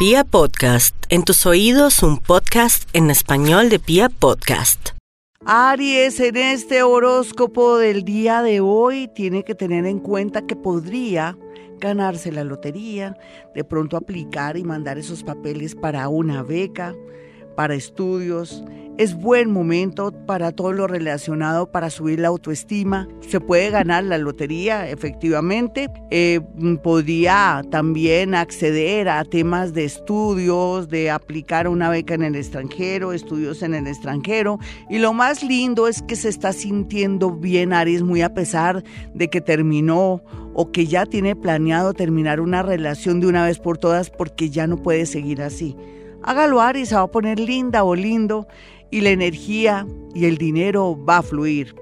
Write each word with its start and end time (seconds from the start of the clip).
Pia 0.00 0.24
Podcast, 0.24 0.96
en 1.10 1.24
tus 1.24 1.44
oídos 1.44 2.02
un 2.02 2.16
podcast 2.16 2.88
en 2.94 3.10
español 3.10 3.68
de 3.68 3.78
Pia 3.78 4.08
Podcast. 4.08 4.92
Aries, 5.44 6.18
en 6.20 6.38
este 6.38 6.82
horóscopo 6.82 7.76
del 7.76 8.02
día 8.02 8.40
de 8.40 8.60
hoy 8.60 9.08
tiene 9.14 9.44
que 9.44 9.54
tener 9.54 9.84
en 9.84 9.98
cuenta 9.98 10.46
que 10.46 10.56
podría 10.56 11.36
ganarse 11.78 12.32
la 12.32 12.44
lotería, 12.44 13.14
de 13.54 13.62
pronto 13.62 13.98
aplicar 13.98 14.56
y 14.56 14.64
mandar 14.64 14.96
esos 14.96 15.22
papeles 15.22 15.74
para 15.74 16.08
una 16.08 16.42
beca, 16.42 16.94
para 17.60 17.74
estudios, 17.74 18.64
es 18.96 19.14
buen 19.14 19.50
momento 19.50 20.12
para 20.24 20.50
todo 20.50 20.72
lo 20.72 20.86
relacionado 20.86 21.70
para 21.70 21.90
subir 21.90 22.18
la 22.18 22.28
autoestima. 22.28 23.06
Se 23.20 23.38
puede 23.38 23.68
ganar 23.68 24.04
la 24.04 24.16
lotería, 24.16 24.88
efectivamente. 24.88 25.90
Eh, 26.10 26.40
podría 26.82 27.60
también 27.70 28.34
acceder 28.34 29.10
a 29.10 29.24
temas 29.24 29.74
de 29.74 29.84
estudios, 29.84 30.88
de 30.88 31.10
aplicar 31.10 31.68
una 31.68 31.90
beca 31.90 32.14
en 32.14 32.22
el 32.22 32.34
extranjero, 32.34 33.12
estudios 33.12 33.62
en 33.62 33.74
el 33.74 33.86
extranjero. 33.86 34.58
Y 34.88 35.00
lo 35.00 35.12
más 35.12 35.42
lindo 35.42 35.86
es 35.86 36.00
que 36.00 36.16
se 36.16 36.30
está 36.30 36.54
sintiendo 36.54 37.30
bien 37.30 37.74
Aries, 37.74 38.02
muy 38.02 38.22
a 38.22 38.32
pesar 38.32 38.82
de 39.12 39.28
que 39.28 39.42
terminó 39.42 40.22
o 40.54 40.72
que 40.72 40.86
ya 40.86 41.04
tiene 41.04 41.36
planeado 41.36 41.92
terminar 41.92 42.40
una 42.40 42.62
relación 42.62 43.20
de 43.20 43.26
una 43.26 43.44
vez 43.44 43.58
por 43.58 43.76
todas 43.76 44.08
porque 44.08 44.48
ya 44.48 44.66
no 44.66 44.78
puede 44.78 45.04
seguir 45.04 45.42
así. 45.42 45.76
Hágalo 46.22 46.60
Aries, 46.60 46.90
se 46.90 46.94
va 46.94 47.02
a 47.02 47.10
poner 47.10 47.38
linda 47.40 47.84
o 47.84 47.94
lindo 47.94 48.46
y 48.90 49.00
la 49.00 49.10
energía 49.10 49.86
y 50.14 50.26
el 50.26 50.36
dinero 50.36 50.98
va 51.04 51.18
a 51.18 51.22
fluir. 51.22 51.74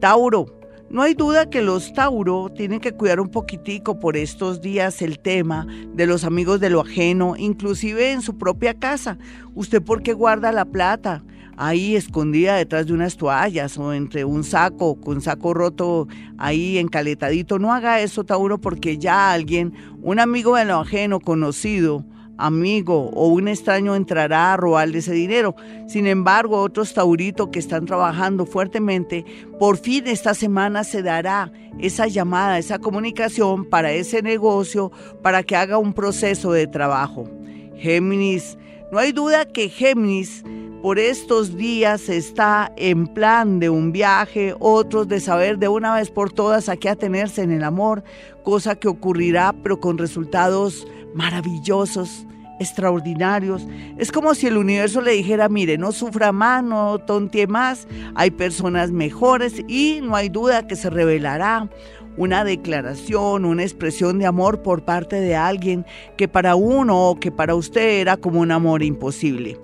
Tauro, 0.00 0.46
no 0.90 1.02
hay 1.02 1.14
duda 1.14 1.48
que 1.48 1.62
los 1.62 1.92
Tauro 1.94 2.50
tienen 2.50 2.80
que 2.80 2.92
cuidar 2.92 3.20
un 3.20 3.28
poquitico 3.28 3.98
por 3.98 4.16
estos 4.16 4.60
días 4.60 5.02
el 5.02 5.18
tema 5.18 5.66
de 5.94 6.06
los 6.06 6.24
amigos 6.24 6.60
de 6.60 6.70
lo 6.70 6.80
ajeno, 6.82 7.34
inclusive 7.36 8.12
en 8.12 8.22
su 8.22 8.36
propia 8.38 8.74
casa. 8.74 9.18
¿Usted 9.54 9.82
por 9.82 10.02
qué 10.02 10.12
guarda 10.12 10.52
la 10.52 10.64
plata? 10.64 11.24
ahí 11.56 11.96
escondida 11.96 12.56
detrás 12.56 12.86
de 12.86 12.92
unas 12.92 13.16
toallas 13.16 13.78
o 13.78 13.92
entre 13.92 14.24
un 14.24 14.44
saco, 14.44 15.00
con 15.00 15.20
saco 15.20 15.54
roto 15.54 16.06
ahí 16.38 16.78
encaletadito. 16.78 17.58
No 17.58 17.72
haga 17.72 18.00
eso, 18.00 18.24
Tauro, 18.24 18.58
porque 18.58 18.98
ya 18.98 19.32
alguien, 19.32 19.72
un 20.02 20.20
amigo 20.20 20.56
de 20.56 20.66
lo 20.66 20.80
ajeno 20.80 21.18
conocido, 21.18 22.04
amigo 22.38 23.10
o 23.14 23.28
un 23.28 23.48
extraño 23.48 23.94
entrará 23.94 24.52
a 24.52 24.56
robarle 24.56 24.98
ese 24.98 25.12
dinero. 25.12 25.54
Sin 25.86 26.06
embargo, 26.06 26.60
otros 26.60 26.94
tauritos 26.94 27.48
que 27.48 27.58
están 27.58 27.86
trabajando 27.86 28.46
fuertemente, 28.46 29.24
por 29.58 29.78
fin 29.78 30.06
esta 30.06 30.34
semana 30.34 30.84
se 30.84 31.02
dará 31.02 31.52
esa 31.78 32.06
llamada, 32.06 32.58
esa 32.58 32.78
comunicación 32.78 33.64
para 33.64 33.92
ese 33.92 34.22
negocio, 34.22 34.90
para 35.22 35.42
que 35.42 35.56
haga 35.56 35.78
un 35.78 35.92
proceso 35.92 36.52
de 36.52 36.66
trabajo. 36.66 37.28
Géminis, 37.76 38.58
no 38.90 38.98
hay 38.98 39.12
duda 39.12 39.46
que 39.46 39.68
Géminis 39.68 40.44
por 40.82 40.98
estos 40.98 41.56
días 41.56 42.08
está 42.08 42.72
en 42.76 43.06
plan 43.06 43.58
de 43.58 43.70
un 43.70 43.92
viaje, 43.92 44.54
otros 44.58 45.08
de 45.08 45.20
saber 45.20 45.58
de 45.58 45.68
una 45.68 45.94
vez 45.94 46.10
por 46.10 46.32
todas 46.32 46.68
a 46.68 46.76
qué 46.76 46.88
atenerse 46.88 47.42
en 47.42 47.50
el 47.50 47.64
amor, 47.64 48.04
cosa 48.42 48.76
que 48.76 48.88
ocurrirá 48.88 49.54
pero 49.62 49.80
con 49.80 49.98
resultados 49.98 50.86
maravillosos, 51.14 52.26
extraordinarios. 52.60 53.66
Es 53.98 54.12
como 54.12 54.34
si 54.34 54.46
el 54.46 54.56
universo 54.56 55.00
le 55.00 55.12
dijera, 55.12 55.48
mire, 55.48 55.78
no 55.78 55.92
sufra 55.92 56.32
más, 56.32 56.62
no 56.62 56.98
tonte 56.98 57.46
más, 57.46 57.88
hay 58.14 58.30
personas 58.30 58.92
mejores 58.92 59.62
y 59.66 60.00
no 60.02 60.14
hay 60.14 60.28
duda 60.28 60.66
que 60.66 60.76
se 60.76 60.90
revelará 60.90 61.68
una 62.16 62.44
declaración, 62.44 63.44
una 63.44 63.62
expresión 63.62 64.18
de 64.18 64.26
amor 64.26 64.62
por 64.62 64.84
parte 64.84 65.20
de 65.20 65.36
alguien 65.36 65.84
que 66.16 66.28
para 66.28 66.54
uno 66.54 67.10
o 67.10 67.20
que 67.20 67.30
para 67.30 67.54
usted 67.54 68.00
era 68.00 68.16
como 68.16 68.40
un 68.40 68.50
amor 68.50 68.82
imposible. 68.82 69.58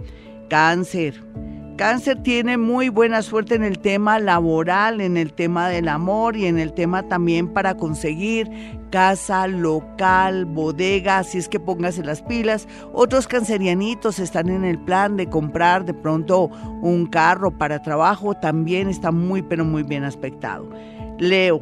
Cáncer. 0.53 1.14
Cáncer 1.78 2.22
tiene 2.22 2.58
muy 2.58 2.91
buena 2.91 3.22
suerte 3.22 3.55
en 3.55 3.64
el 3.64 3.78
tema 3.78 4.19
laboral, 4.19 5.00
en 5.00 5.17
el 5.17 5.33
tema 5.33 5.70
del 5.70 5.89
amor 5.89 6.36
y 6.36 6.45
en 6.45 6.58
el 6.58 6.74
tema 6.74 7.08
también 7.08 7.48
para 7.48 7.74
conseguir 7.74 8.51
casa, 8.91 9.46
local, 9.46 10.45
bodega, 10.45 11.20
así 11.20 11.39
es 11.39 11.48
que 11.48 11.58
póngase 11.58 12.05
las 12.05 12.20
pilas. 12.20 12.68
Otros 12.92 13.27
cancerianitos 13.27 14.18
están 14.18 14.51
en 14.51 14.67
el 14.67 14.79
plan 14.79 15.17
de 15.17 15.30
comprar 15.30 15.86
de 15.86 15.95
pronto 15.95 16.48
un 16.83 17.07
carro 17.07 17.57
para 17.57 17.80
trabajo, 17.80 18.35
también 18.35 18.91
está 18.91 19.11
muy 19.11 19.41
pero 19.41 19.64
muy 19.64 19.85
bien 19.85 20.05
aspectado. 20.05 20.68
Leo. 21.18 21.61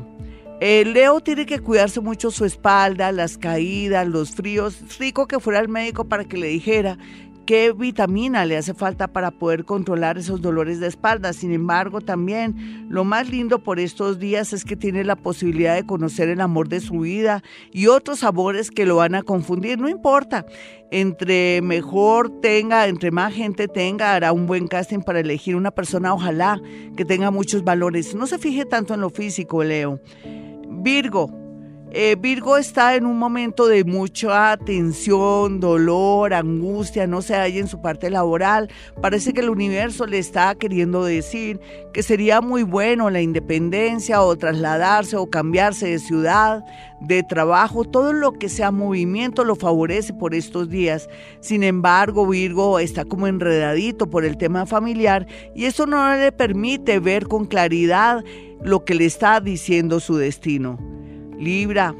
El 0.60 0.92
Leo 0.92 1.20
tiene 1.20 1.46
que 1.46 1.60
cuidarse 1.60 2.00
mucho 2.00 2.30
su 2.30 2.44
espalda, 2.44 3.12
las 3.12 3.38
caídas, 3.38 4.06
los 4.06 4.32
fríos. 4.32 4.82
Rico 4.98 5.26
que 5.26 5.40
fuera 5.40 5.60
al 5.60 5.68
médico 5.68 6.04
para 6.04 6.24
que 6.24 6.36
le 6.36 6.48
dijera 6.48 6.98
qué 7.46 7.72
vitamina 7.72 8.44
le 8.44 8.56
hace 8.56 8.74
falta 8.74 9.08
para 9.08 9.30
poder 9.30 9.64
controlar 9.64 10.18
esos 10.18 10.40
dolores 10.40 10.80
de 10.80 10.86
espalda. 10.86 11.32
Sin 11.32 11.52
embargo, 11.52 12.00
también 12.00 12.86
lo 12.88 13.04
más 13.04 13.28
lindo 13.28 13.62
por 13.62 13.80
estos 13.80 14.18
días 14.18 14.52
es 14.52 14.64
que 14.64 14.76
tiene 14.76 15.04
la 15.04 15.16
posibilidad 15.16 15.74
de 15.74 15.86
conocer 15.86 16.28
el 16.28 16.40
amor 16.40 16.68
de 16.68 16.80
su 16.80 17.00
vida 17.00 17.42
y 17.72 17.86
otros 17.86 18.20
sabores 18.20 18.70
que 18.70 18.86
lo 18.86 18.96
van 18.96 19.14
a 19.14 19.22
confundir. 19.22 19.78
No 19.78 19.88
importa, 19.88 20.46
entre 20.90 21.62
mejor 21.62 22.40
tenga, 22.40 22.86
entre 22.86 23.10
más 23.10 23.32
gente 23.32 23.68
tenga, 23.68 24.14
hará 24.14 24.32
un 24.32 24.46
buen 24.46 24.68
casting 24.68 25.00
para 25.00 25.20
elegir 25.20 25.56
una 25.56 25.70
persona, 25.70 26.14
ojalá 26.14 26.60
que 26.96 27.04
tenga 27.04 27.30
muchos 27.30 27.64
valores. 27.64 28.14
No 28.14 28.26
se 28.26 28.38
fije 28.38 28.64
tanto 28.64 28.94
en 28.94 29.00
lo 29.00 29.10
físico, 29.10 29.62
Leo. 29.64 30.00
Virgo, 30.68 31.39
eh, 31.92 32.16
Virgo 32.16 32.56
está 32.56 32.94
en 32.94 33.04
un 33.04 33.18
momento 33.18 33.66
de 33.66 33.82
mucha 33.84 34.56
tensión, 34.56 35.58
dolor, 35.58 36.32
angustia, 36.32 37.08
no 37.08 37.20
se 37.20 37.34
halla 37.34 37.58
en 37.58 37.66
su 37.66 37.80
parte 37.80 38.10
laboral. 38.10 38.70
Parece 39.02 39.32
que 39.32 39.40
el 39.40 39.50
universo 39.50 40.06
le 40.06 40.18
está 40.18 40.54
queriendo 40.54 41.02
decir 41.04 41.58
que 41.92 42.04
sería 42.04 42.40
muy 42.40 42.62
bueno 42.62 43.10
la 43.10 43.20
independencia 43.20 44.22
o 44.22 44.36
trasladarse 44.36 45.16
o 45.16 45.28
cambiarse 45.28 45.88
de 45.88 45.98
ciudad, 45.98 46.64
de 47.00 47.24
trabajo, 47.24 47.84
todo 47.84 48.12
lo 48.12 48.34
que 48.34 48.48
sea 48.48 48.70
movimiento 48.70 49.44
lo 49.44 49.56
favorece 49.56 50.14
por 50.14 50.32
estos 50.32 50.68
días. 50.68 51.08
Sin 51.40 51.64
embargo, 51.64 52.26
Virgo 52.26 52.78
está 52.78 53.04
como 53.04 53.26
enredadito 53.26 54.08
por 54.08 54.24
el 54.24 54.36
tema 54.36 54.64
familiar 54.64 55.26
y 55.56 55.64
eso 55.64 55.86
no 55.86 56.14
le 56.14 56.30
permite 56.30 57.00
ver 57.00 57.26
con 57.26 57.46
claridad 57.46 58.22
lo 58.62 58.84
que 58.84 58.94
le 58.94 59.06
está 59.06 59.40
diciendo 59.40 59.98
su 59.98 60.16
destino. 60.16 60.78
Libra. 61.40 61.94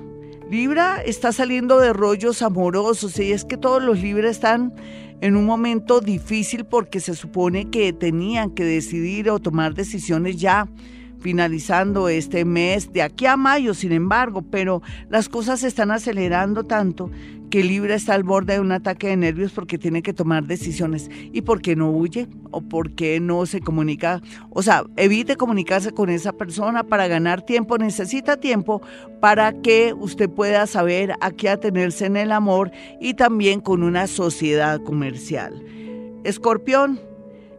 Libra 0.50 1.00
está 1.00 1.32
saliendo 1.32 1.80
de 1.80 1.94
rollos 1.94 2.42
amorosos 2.42 3.18
y 3.18 3.32
es 3.32 3.46
que 3.46 3.56
todos 3.56 3.82
los 3.82 4.02
Libra 4.02 4.28
están 4.28 4.74
en 5.22 5.34
un 5.34 5.46
momento 5.46 6.00
difícil 6.00 6.66
porque 6.66 7.00
se 7.00 7.14
supone 7.14 7.70
que 7.70 7.94
tenían 7.94 8.50
que 8.50 8.64
decidir 8.64 9.30
o 9.30 9.38
tomar 9.38 9.72
decisiones 9.72 10.36
ya 10.36 10.68
finalizando 11.20 12.08
este 12.08 12.44
mes 12.44 12.92
de 12.92 13.02
aquí 13.02 13.26
a 13.26 13.36
mayo, 13.36 13.74
sin 13.74 13.92
embargo, 13.92 14.42
pero 14.42 14.82
las 15.08 15.28
cosas 15.28 15.60
se 15.60 15.68
están 15.68 15.90
acelerando 15.90 16.64
tanto 16.64 17.10
que 17.50 17.64
Libra 17.64 17.96
está 17.96 18.14
al 18.14 18.22
borde 18.22 18.54
de 18.54 18.60
un 18.60 18.72
ataque 18.72 19.08
de 19.08 19.16
nervios 19.16 19.52
porque 19.52 19.76
tiene 19.76 20.02
que 20.02 20.14
tomar 20.14 20.46
decisiones. 20.46 21.10
¿Y 21.32 21.42
por 21.42 21.60
qué 21.60 21.74
no 21.74 21.90
huye? 21.90 22.28
¿O 22.52 22.62
por 22.62 22.92
qué 22.92 23.18
no 23.20 23.44
se 23.44 23.60
comunica? 23.60 24.22
O 24.50 24.62
sea, 24.62 24.84
evite 24.96 25.36
comunicarse 25.36 25.90
con 25.90 26.08
esa 26.10 26.32
persona 26.32 26.84
para 26.84 27.08
ganar 27.08 27.42
tiempo. 27.42 27.76
Necesita 27.76 28.38
tiempo 28.38 28.80
para 29.20 29.52
que 29.52 29.92
usted 29.98 30.30
pueda 30.30 30.66
saber 30.66 31.14
a 31.20 31.32
qué 31.32 31.48
atenerse 31.48 32.06
en 32.06 32.16
el 32.16 32.30
amor 32.32 32.70
y 33.00 33.14
también 33.14 33.60
con 33.60 33.82
una 33.82 34.06
sociedad 34.06 34.80
comercial. 34.80 35.62
Escorpión, 36.22 37.00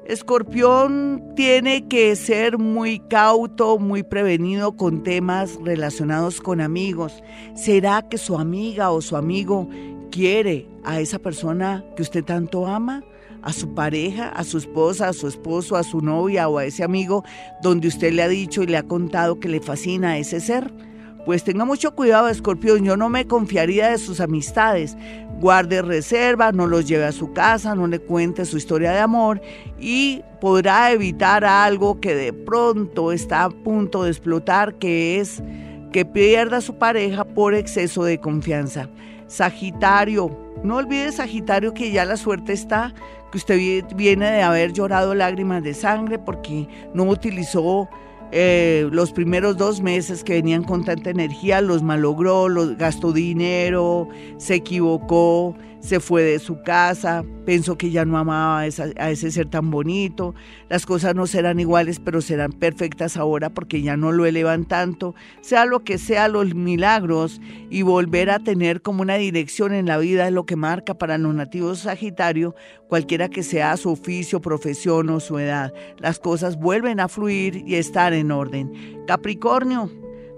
Escorpión 0.06 1.24
tiene 1.36 1.88
que 1.88 2.16
ser 2.16 2.58
muy 2.58 3.00
cauto, 3.00 3.78
muy 3.78 4.02
prevenido 4.04 4.76
con 4.76 5.04
temas 5.04 5.60
relacionados 5.64 6.42
con 6.42 6.60
amigos. 6.60 7.24
¿Será 7.56 8.02
que 8.02 8.18
su 8.18 8.38
amiga 8.38 8.92
o 8.92 9.02
su 9.02 9.16
amigo 9.16 9.70
quiere 10.12 10.68
a 10.84 11.00
esa 11.00 11.20
persona 11.20 11.86
que 11.96 12.02
usted 12.02 12.24
tanto 12.24 12.68
ama? 12.68 13.04
a 13.44 13.54
su 13.54 13.74
pareja, 13.74 14.30
a 14.30 14.44
su 14.44 14.60
esposa, 14.60 15.10
a 15.10 15.14
su 15.14 15.28
esposo, 15.28 15.76
a 15.76 15.82
su 15.82 16.02
novia 16.02 16.48
o 16.48 16.60
a 16.60 16.66
ese 16.66 16.84
amigo 16.84 17.24
donde 17.64 17.88
usted 17.88 18.14
le 18.14 18.22
ha 18.22 18.28
dicho 18.28 18.62
y 18.62 18.68
le 18.68 18.78
ha 18.78 18.84
contado 18.84 19.40
que 19.40 19.50
le 19.50 19.62
fascina 19.62 20.12
a 20.12 20.18
ese 20.20 20.40
ser. 20.40 20.72
Pues 21.26 21.44
tenga 21.44 21.66
mucho 21.66 21.94
cuidado, 21.94 22.30
escorpión, 22.30 22.84
yo 22.84 22.98
no 22.98 23.08
me 23.08 23.28
confiaría 23.28 23.90
de 23.90 24.00
sus 24.00 24.20
amistades. 24.20 24.98
Guarde 25.40 25.82
reserva, 25.82 26.52
no 26.52 26.66
los 26.66 26.88
lleve 26.88 27.06
a 27.06 27.12
su 27.12 27.32
casa, 27.34 27.76
no 27.76 27.88
le 27.88 28.00
cuente 28.00 28.46
su 28.46 28.58
historia 28.58 28.92
de 28.92 29.00
amor 29.00 29.42
y 29.80 30.24
podrá 30.40 30.92
evitar 30.92 31.46
algo 31.46 32.00
que 32.00 32.16
de 32.16 32.34
pronto 32.34 33.12
está 33.12 33.44
a 33.44 33.50
punto 33.50 34.04
de 34.04 34.10
explotar, 34.10 34.76
que 34.76 35.20
es 35.20 35.44
que 35.92 36.06
pierda 36.06 36.58
a 36.58 36.62
su 36.62 36.76
pareja 36.78 37.24
por 37.24 37.54
exceso 37.54 38.04
de 38.04 38.20
confianza. 38.20 38.90
Sagitario, 39.28 40.38
no 40.64 40.78
olvide 40.78 41.12
Sagitario 41.12 41.74
que 41.74 41.92
ya 41.92 42.06
la 42.06 42.18
suerte 42.18 42.54
está, 42.54 42.94
que 43.32 43.38
usted 43.38 43.86
viene 43.96 44.32
de 44.32 44.42
haber 44.42 44.74
llorado 44.74 45.16
lágrimas 45.16 45.64
de 45.64 45.74
sangre 45.74 46.20
porque 46.20 46.68
no 46.94 47.04
utilizó 47.04 47.90
eh, 48.32 48.88
los 48.92 49.12
primeros 49.12 49.58
dos 49.58 49.82
meses 49.82 50.24
que 50.24 50.34
venían 50.34 50.64
con 50.64 50.86
tanta 50.86 51.10
energía, 51.10 51.62
los 51.62 51.84
malogró, 51.84 52.48
los 52.48 52.78
gastó 52.78 53.12
dinero, 53.12 54.08
se 54.38 54.56
equivocó, 54.56 55.56
se 55.82 56.00
fue 56.00 56.24
de 56.24 56.40
su 56.40 56.62
casa, 56.62 57.26
pensó 57.46 57.78
que 57.78 57.90
ya 57.90 58.06
no 58.06 58.18
amaba 58.18 58.60
a, 58.62 58.68
ese 58.68 59.32
ser 59.32 59.48
tan 59.50 59.72
bonito, 59.72 60.36
las 60.70 60.86
cosas 60.86 61.16
no 61.16 61.26
serán 61.28 61.60
iguales, 61.60 62.00
pero 62.00 62.22
serán 62.22 62.52
perfectas 62.52 63.18
ahora 63.18 63.50
porque 63.50 63.82
ya 63.82 63.98
no 63.98 64.12
lo 64.12 64.26
elevan 64.26 64.66
tanto, 64.66 65.16
sea 65.42 65.66
lo 65.66 65.84
que 65.84 65.98
sea 65.98 66.28
los 66.28 66.54
milagros 66.54 67.42
y 67.70 67.82
volver 67.82 68.30
a 68.30 68.40
tener 68.40 68.82
como 68.82 69.02
una 69.02 69.16
dirección 69.16 69.74
en 69.74 69.88
la 69.88 69.98
vida 69.98 70.28
es 70.28 70.34
lo 70.34 70.46
que 70.46 70.56
marca 70.56 70.94
para 70.94 71.18
los 71.18 71.34
nativos 71.34 71.80
Sagitario, 71.80 72.56
cualquiera 72.88 73.30
que 73.30 73.42
sea 73.42 73.76
su 73.78 73.90
oficio, 73.90 74.40
profesión 74.40 75.10
o 75.10 75.20
su 75.20 75.40
edad. 75.40 75.74
Las 75.98 76.20
cosas 76.20 76.58
vuelven 76.58 77.00
a 77.00 77.08
fluir 77.08 77.64
y 77.66 77.76
estar 77.76 78.14
en 78.14 78.21
orden. 78.30 78.72
Capricornio, 79.08 79.90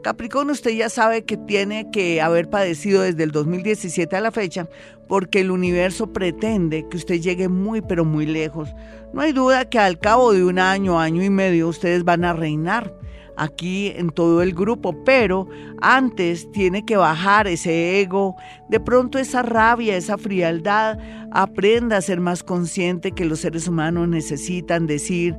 Capricornio, 0.03 0.53
usted 0.53 0.71
ya 0.71 0.89
sabe 0.89 1.23
que 1.23 1.37
tiene 1.37 1.89
que 1.89 2.21
haber 2.21 2.49
padecido 2.49 3.01
desde 3.01 3.23
el 3.23 3.31
2017 3.31 4.15
a 4.15 4.21
la 4.21 4.31
fecha 4.31 4.69
porque 5.07 5.39
el 5.39 5.49
universo 5.49 6.11
pretende 6.11 6.87
que 6.89 6.97
usted 6.97 7.21
llegue 7.21 7.47
muy 7.47 7.81
pero 7.81 8.05
muy 8.05 8.25
lejos. 8.25 8.69
No 9.13 9.21
hay 9.21 9.31
duda 9.31 9.69
que 9.69 9.79
al 9.79 9.99
cabo 9.99 10.33
de 10.33 10.43
un 10.43 10.59
año, 10.59 10.99
año 10.99 11.23
y 11.23 11.29
medio, 11.29 11.67
ustedes 11.69 12.03
van 12.03 12.25
a 12.25 12.33
reinar 12.33 12.93
aquí 13.37 13.93
en 13.95 14.09
todo 14.09 14.41
el 14.41 14.53
grupo, 14.53 15.03
pero 15.03 15.47
antes 15.81 16.51
tiene 16.51 16.85
que 16.85 16.97
bajar 16.97 17.47
ese 17.47 18.01
ego, 18.01 18.35
de 18.69 18.79
pronto 18.79 19.19
esa 19.19 19.41
rabia, 19.41 19.95
esa 19.95 20.17
frialdad, 20.17 20.97
aprenda 21.31 21.97
a 21.97 22.01
ser 22.01 22.19
más 22.19 22.43
consciente 22.43 23.11
que 23.11 23.25
los 23.25 23.39
seres 23.39 23.67
humanos 23.67 24.07
necesitan 24.07 24.85
decir, 24.85 25.35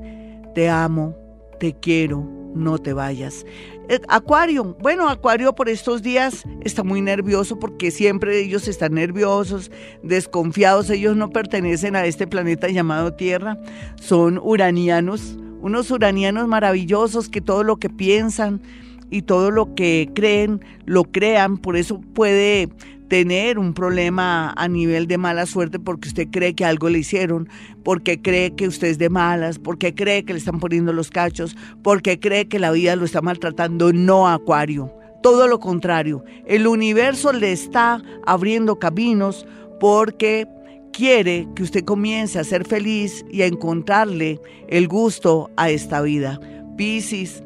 te 0.54 0.68
amo, 0.68 1.14
te 1.64 1.72
quiero, 1.72 2.28
no 2.54 2.76
te 2.76 2.92
vayas. 2.92 3.46
Eh, 3.88 3.98
Acuario, 4.08 4.76
bueno, 4.82 5.08
Acuario 5.08 5.54
por 5.54 5.70
estos 5.70 6.02
días 6.02 6.44
está 6.60 6.84
muy 6.84 7.00
nervioso 7.00 7.58
porque 7.58 7.90
siempre 7.90 8.38
ellos 8.38 8.68
están 8.68 8.92
nerviosos, 8.92 9.70
desconfiados, 10.02 10.90
ellos 10.90 11.16
no 11.16 11.30
pertenecen 11.30 11.96
a 11.96 12.04
este 12.04 12.26
planeta 12.26 12.68
llamado 12.68 13.14
Tierra, 13.14 13.56
son 13.98 14.38
uranianos, 14.42 15.38
unos 15.62 15.90
uranianos 15.90 16.48
maravillosos 16.48 17.30
que 17.30 17.40
todo 17.40 17.64
lo 17.64 17.78
que 17.78 17.88
piensan 17.88 18.60
y 19.14 19.22
todo 19.22 19.52
lo 19.52 19.76
que 19.76 20.10
creen, 20.12 20.60
lo 20.86 21.04
crean, 21.04 21.56
por 21.56 21.76
eso 21.76 22.00
puede 22.14 22.68
tener 23.06 23.60
un 23.60 23.72
problema 23.72 24.52
a 24.56 24.66
nivel 24.66 25.06
de 25.06 25.18
mala 25.18 25.46
suerte 25.46 25.78
porque 25.78 26.08
usted 26.08 26.26
cree 26.32 26.54
que 26.54 26.64
algo 26.64 26.88
le 26.88 26.98
hicieron, 26.98 27.48
porque 27.84 28.20
cree 28.20 28.56
que 28.56 28.66
usted 28.66 28.88
es 28.88 28.98
de 28.98 29.10
malas, 29.10 29.60
porque 29.60 29.94
cree 29.94 30.24
que 30.24 30.32
le 30.32 30.40
están 30.40 30.58
poniendo 30.58 30.92
los 30.92 31.10
cachos, 31.12 31.56
porque 31.84 32.18
cree 32.18 32.48
que 32.48 32.58
la 32.58 32.72
vida 32.72 32.96
lo 32.96 33.04
está 33.04 33.22
maltratando. 33.22 33.92
No, 33.92 34.28
Acuario. 34.28 34.92
Todo 35.22 35.46
lo 35.46 35.60
contrario. 35.60 36.24
El 36.44 36.66
universo 36.66 37.32
le 37.32 37.52
está 37.52 38.02
abriendo 38.26 38.80
caminos 38.80 39.46
porque 39.78 40.48
quiere 40.92 41.46
que 41.54 41.62
usted 41.62 41.84
comience 41.84 42.40
a 42.40 42.44
ser 42.44 42.66
feliz 42.66 43.24
y 43.30 43.42
a 43.42 43.46
encontrarle 43.46 44.40
el 44.68 44.88
gusto 44.88 45.52
a 45.56 45.70
esta 45.70 46.02
vida. 46.02 46.40
Piscis. 46.76 47.43